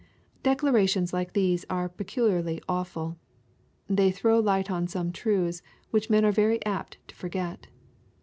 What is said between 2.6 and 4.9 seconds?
awful. They throw light on